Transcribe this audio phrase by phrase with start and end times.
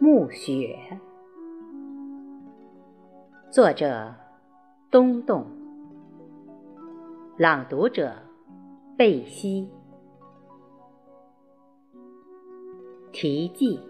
[0.00, 0.78] 暮雪。
[3.50, 4.14] 作者：
[4.92, 5.44] 东洞。
[7.36, 8.14] 朗读者：
[8.96, 9.68] 贝西。
[13.10, 13.80] 题记：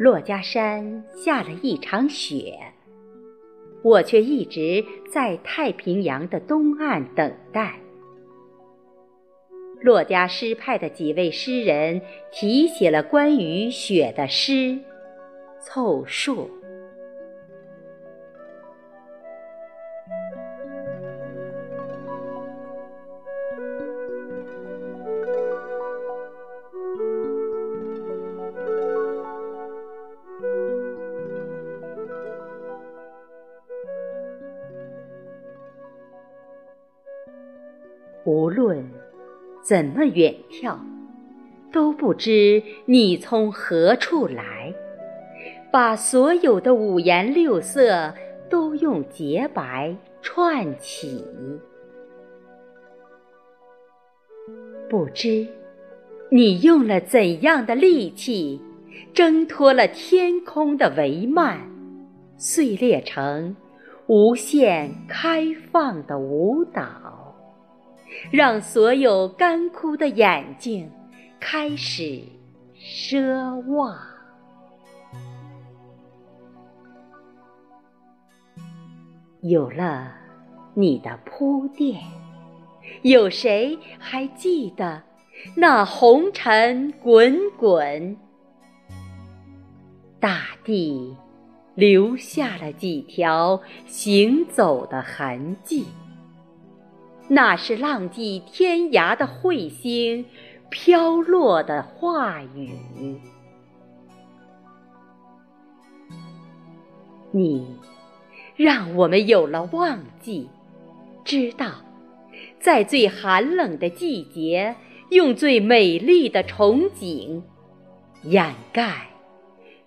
[0.00, 2.58] 珞珈山下了一场雪，
[3.84, 7.81] 我却一直在太平洋的东岸等待。
[9.84, 12.00] 珞珈诗派的几位诗人
[12.30, 14.78] 题写了关于雪的诗，
[15.60, 16.48] 凑数。
[38.24, 39.01] 无论。
[39.62, 40.76] 怎么远眺，
[41.72, 44.74] 都不知你从何处来，
[45.70, 48.12] 把所有的五颜六色
[48.50, 51.24] 都用洁白串起。
[54.90, 55.46] 不知
[56.28, 58.60] 你用了怎样的力气，
[59.14, 61.56] 挣脱了天空的帷幔，
[62.36, 63.56] 碎裂成
[64.08, 67.21] 无限开放的舞蹈。
[68.30, 70.90] 让所有干枯的眼睛
[71.40, 72.22] 开始
[72.78, 73.96] 奢望。
[79.40, 80.12] 有了
[80.74, 82.00] 你的铺垫，
[83.02, 85.02] 有谁还记得
[85.56, 88.16] 那红尘滚滚？
[90.20, 91.16] 大地
[91.74, 95.86] 留下了几条行走的痕迹。
[97.34, 100.26] 那是浪迹天涯的彗星
[100.68, 102.76] 飘落的话语。
[107.30, 107.66] 你
[108.54, 110.50] 让我们有了忘记，
[111.24, 111.70] 知道
[112.60, 114.76] 在最寒冷的季节，
[115.08, 117.40] 用最美丽的憧憬
[118.24, 119.06] 掩盖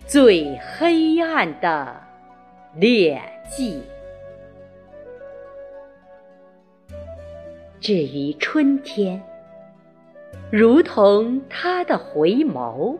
[0.04, 2.02] 最黑暗的
[2.74, 3.80] 劣迹。
[7.86, 9.22] 至于春天，
[10.50, 12.98] 如同他的回眸，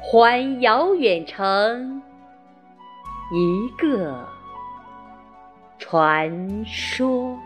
[0.00, 2.02] 还遥远成
[3.32, 4.26] 一个
[5.78, 7.38] 传说。